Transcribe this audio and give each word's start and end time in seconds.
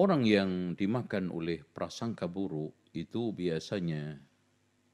orang 0.00 0.24
yang 0.24 0.72
dimakan 0.72 1.28
oleh 1.28 1.60
prasangka 1.60 2.24
buruk 2.24 2.72
itu 2.96 3.36
biasanya 3.36 4.16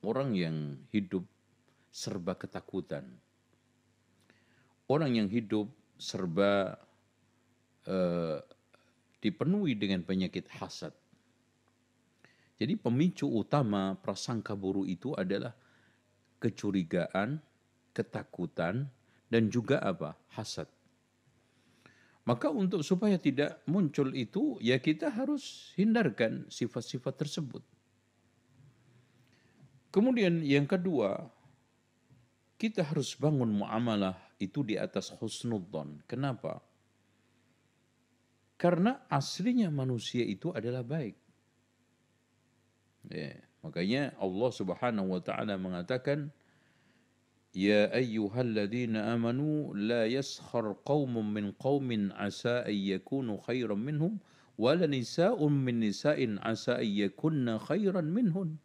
orang 0.02 0.34
yang 0.34 0.82
hidup 0.90 1.22
serba 1.94 2.34
ketakutan. 2.34 3.06
Orang 4.90 5.14
yang 5.14 5.30
hidup 5.30 5.70
serba 5.94 6.74
uh, 7.86 8.38
dipenuhi 9.22 9.78
dengan 9.78 10.02
penyakit 10.02 10.50
hasad. 10.58 10.90
Jadi 12.58 12.74
pemicu 12.74 13.30
utama 13.30 13.94
prasangka 14.02 14.58
buruk 14.58 14.90
itu 14.90 15.14
adalah 15.14 15.54
kecurigaan, 16.42 17.38
ketakutan, 17.94 18.90
dan 19.30 19.42
juga 19.50 19.78
apa? 19.82 20.18
Hasad. 20.34 20.75
Maka 22.26 22.50
untuk 22.50 22.82
supaya 22.82 23.14
tidak 23.22 23.62
muncul 23.70 24.10
itu, 24.10 24.58
ya 24.58 24.82
kita 24.82 25.14
harus 25.14 25.70
hindarkan 25.78 26.50
sifat-sifat 26.50 27.14
tersebut. 27.14 27.62
Kemudian 29.94 30.42
yang 30.42 30.66
kedua, 30.66 31.30
kita 32.58 32.82
harus 32.82 33.14
bangun 33.14 33.48
muamalah 33.62 34.18
itu 34.42 34.66
di 34.66 34.74
atas 34.74 35.14
husnudzon. 35.14 36.02
Kenapa? 36.10 36.58
Karena 38.58 39.06
aslinya 39.06 39.70
manusia 39.70 40.26
itu 40.26 40.50
adalah 40.50 40.82
baik. 40.82 41.14
Ya, 43.06 43.38
makanya 43.62 44.18
Allah 44.18 44.50
Subhanahu 44.50 45.14
wa 45.14 45.22
taala 45.22 45.54
mengatakan 45.54 46.34
Ya 47.56 47.88
ayyuhalladzina 47.88 49.16
amanu 49.16 49.72
la 49.72 50.04
yaskhar 50.04 50.76
qaumun 50.84 51.32
min 51.32 51.56
qaumin 51.56 52.12
asa 52.12 52.68
an 52.68 52.76
yakunu 52.76 53.40
khairan 53.40 53.80
minhum 53.80 54.20
wala 54.60 54.84
nisa'un 54.84 55.56
min 55.56 55.80
nisa'in 55.80 56.36
asa 56.44 56.76
an 56.76 56.84
yakunna 56.84 57.56
khairan 57.56 58.12
minhun. 58.12 58.60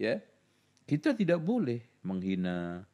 Ya. 0.00 0.24
Kita 0.88 1.12
tidak 1.12 1.44
boleh 1.44 1.84
menghina. 2.00 2.88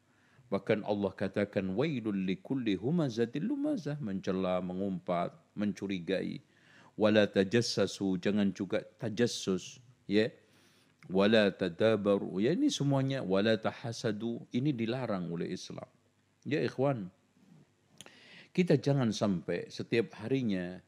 Bahkan 0.50 0.82
Allah 0.82 1.14
katakan 1.14 1.78
wailul 1.78 2.26
likulli 2.26 2.74
humazatil 2.74 3.46
lumazah. 3.54 3.94
Mencela, 4.02 4.58
mengumpat, 4.58 5.30
mencurigai. 5.54 6.42
Wala 6.98 7.30
tajassasu. 7.30 8.18
Jangan 8.18 8.50
juga 8.50 8.82
tajassus. 8.98 9.78
Ya. 10.10 10.34
Wala 11.12 11.52
tadabaru. 11.52 12.40
Ya 12.40 12.56
ini 12.56 12.72
semuanya. 12.72 13.20
Wala 13.20 13.56
tahasadu. 13.60 14.44
Ini 14.52 14.72
dilarang 14.72 15.28
oleh 15.28 15.52
Islam. 15.52 15.88
Ya 16.44 16.60
ikhwan. 16.60 17.08
Kita 18.54 18.78
jangan 18.78 19.10
sampai 19.10 19.66
setiap 19.66 20.14
harinya 20.22 20.78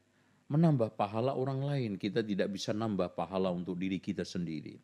menambah 0.47 0.95
pahala 0.95 1.35
orang 1.35 1.61
lain. 1.61 1.91
Kita 1.99 2.23
tidak 2.23 2.49
bisa 2.55 2.71
nambah 2.71 3.13
pahala 3.13 3.51
untuk 3.51 3.75
diri 3.75 3.99
kita 3.99 4.23
sendiri. 4.23 4.79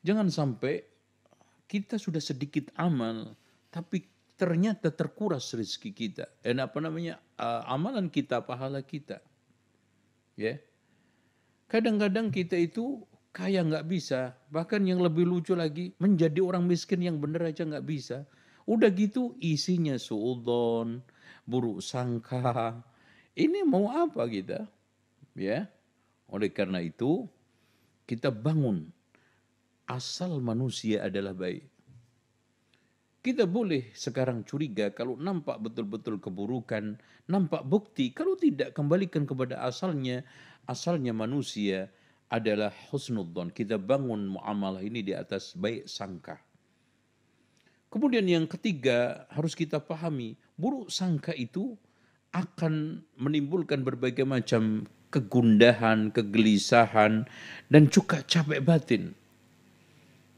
Jangan 0.00 0.32
sampai 0.32 0.80
kita 1.68 2.00
sudah 2.00 2.22
sedikit 2.22 2.72
amal, 2.80 3.36
tapi 3.68 4.08
ternyata 4.40 4.88
terkuras 4.88 5.52
rezeki 5.52 5.90
kita. 5.92 6.24
Dan 6.40 6.64
apa 6.64 6.80
namanya 6.80 7.20
uh, 7.36 7.68
amalan 7.68 8.08
kita, 8.08 8.40
pahala 8.40 8.80
kita. 8.80 9.20
Ya, 10.38 10.56
kadang-kadang 11.66 12.30
kita 12.30 12.56
itu 12.56 13.04
kaya 13.38 13.62
nggak 13.62 13.86
bisa, 13.86 14.34
bahkan 14.50 14.82
yang 14.82 14.98
lebih 14.98 15.22
lucu 15.22 15.54
lagi 15.54 15.94
menjadi 16.02 16.42
orang 16.42 16.66
miskin 16.66 16.98
yang 17.06 17.22
benar 17.22 17.46
aja 17.46 17.62
nggak 17.62 17.86
bisa. 17.86 18.26
Udah 18.66 18.90
gitu 18.90 19.38
isinya 19.38 19.94
suudon, 19.94 20.98
buruk 21.46 21.78
sangka. 21.78 22.82
Ini 23.38 23.62
mau 23.62 23.94
apa 23.94 24.26
kita? 24.26 24.66
Ya, 25.38 25.70
oleh 26.26 26.50
karena 26.50 26.82
itu 26.82 27.30
kita 28.10 28.34
bangun 28.34 28.90
asal 29.86 30.42
manusia 30.42 31.06
adalah 31.06 31.30
baik. 31.30 31.62
Kita 33.22 33.46
boleh 33.46 33.94
sekarang 33.94 34.42
curiga 34.42 34.90
kalau 34.90 35.14
nampak 35.14 35.62
betul-betul 35.62 36.18
keburukan, 36.18 36.98
nampak 37.30 37.62
bukti, 37.62 38.10
kalau 38.10 38.34
tidak 38.34 38.74
kembalikan 38.74 39.22
kepada 39.22 39.62
asalnya, 39.62 40.26
asalnya 40.66 41.14
manusia 41.14 41.86
adalah 42.28 42.72
husnudzon. 42.92 43.52
Kita 43.52 43.80
bangun 43.80 44.36
muamalah 44.36 44.84
ini 44.84 45.00
di 45.04 45.16
atas 45.16 45.56
baik 45.56 45.88
sangka. 45.88 46.36
Kemudian 47.88 48.28
yang 48.28 48.44
ketiga 48.44 49.24
harus 49.32 49.56
kita 49.56 49.80
pahami, 49.80 50.36
buruk 50.60 50.92
sangka 50.92 51.32
itu 51.32 51.72
akan 52.36 53.00
menimbulkan 53.16 53.80
berbagai 53.80 54.28
macam 54.28 54.84
kegundahan, 55.08 56.12
kegelisahan, 56.12 57.24
dan 57.72 57.82
juga 57.88 58.20
capek 58.24 58.60
batin. 58.60 59.16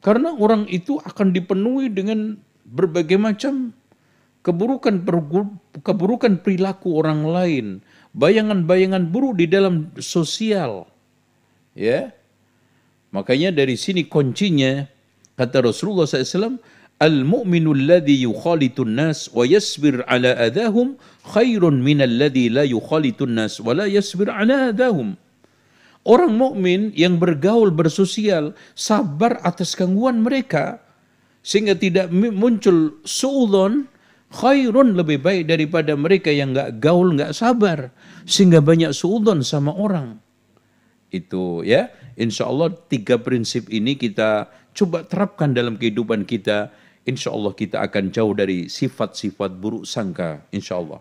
Karena 0.00 0.30
orang 0.32 0.70
itu 0.70 1.02
akan 1.02 1.34
dipenuhi 1.34 1.90
dengan 1.90 2.38
berbagai 2.64 3.18
macam 3.18 3.74
keburukan 4.46 5.02
keburukan 5.84 6.40
perilaku 6.40 7.02
orang 7.02 7.26
lain, 7.26 7.66
bayangan-bayangan 8.16 9.10
buruk 9.10 9.42
di 9.42 9.46
dalam 9.50 9.92
sosial. 9.98 10.86
Ya. 11.74 12.14
Makanya 13.10 13.50
dari 13.50 13.74
sini 13.74 14.06
kuncinya 14.06 14.86
kata 15.34 15.66
Rasulullah 15.66 16.06
SAW, 16.06 16.62
Al-mu'minu 17.00 17.72
alladhi 17.72 18.28
yukhalitun 18.28 18.92
nas 18.92 19.32
wa 19.32 19.48
yasbir 19.48 20.04
ala 20.04 20.36
adahum 20.36 21.00
khairun 21.24 21.80
min 21.80 22.04
alladhi 22.04 22.52
la 22.52 22.60
yukhalitun 22.68 23.40
nas 23.40 23.56
wa 23.56 23.72
la 23.72 23.88
yasbir 23.88 24.28
ala 24.28 24.68
adahum. 24.68 25.16
Orang 26.04 26.36
mukmin 26.36 26.92
yang 26.96 27.16
bergaul 27.20 27.72
bersosial 27.72 28.56
sabar 28.72 29.40
atas 29.44 29.76
gangguan 29.76 30.24
mereka 30.24 30.80
sehingga 31.40 31.76
tidak 31.76 32.12
muncul 32.12 33.00
suudon 33.04 33.88
khairun 34.32 34.96
lebih 34.96 35.20
baik 35.20 35.48
daripada 35.48 35.96
mereka 35.96 36.32
yang 36.32 36.56
nggak 36.56 36.80
gaul 36.84 37.12
nggak 37.16 37.32
sabar 37.36 37.92
sehingga 38.24 38.64
banyak 38.64 38.92
suudon 38.96 39.44
sama 39.44 39.76
orang 39.76 40.20
itu 41.10 41.66
ya. 41.66 41.90
Insya 42.14 42.46
Allah 42.46 42.72
tiga 42.88 43.18
prinsip 43.18 43.66
ini 43.68 43.98
kita 43.98 44.50
coba 44.72 45.04
terapkan 45.04 45.52
dalam 45.52 45.76
kehidupan 45.76 46.24
kita. 46.24 46.70
Insya 47.04 47.34
Allah 47.34 47.52
kita 47.56 47.82
akan 47.82 48.14
jauh 48.14 48.32
dari 48.36 48.68
sifat-sifat 48.68 49.56
buruk 49.56 49.88
sangka 49.88 50.44
insya 50.52 50.78
Allah 50.78 51.00